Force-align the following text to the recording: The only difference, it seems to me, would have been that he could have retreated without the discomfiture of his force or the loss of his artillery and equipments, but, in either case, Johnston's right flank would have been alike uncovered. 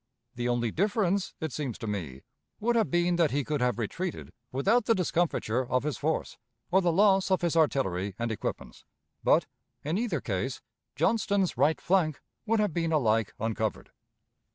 The 0.33 0.49
only 0.49 0.71
difference, 0.71 1.35
it 1.39 1.51
seems 1.53 1.77
to 1.77 1.85
me, 1.85 2.23
would 2.59 2.75
have 2.75 2.89
been 2.89 3.17
that 3.17 3.29
he 3.29 3.43
could 3.43 3.61
have 3.61 3.77
retreated 3.77 4.33
without 4.51 4.85
the 4.85 4.95
discomfiture 4.95 5.63
of 5.63 5.83
his 5.83 5.95
force 5.99 6.39
or 6.71 6.81
the 6.81 6.91
loss 6.91 7.29
of 7.29 7.41
his 7.43 7.55
artillery 7.55 8.15
and 8.17 8.31
equipments, 8.31 8.83
but, 9.23 9.45
in 9.83 9.99
either 9.99 10.19
case, 10.19 10.59
Johnston's 10.95 11.55
right 11.55 11.79
flank 11.79 12.19
would 12.47 12.59
have 12.59 12.73
been 12.73 12.91
alike 12.91 13.35
uncovered. 13.39 13.91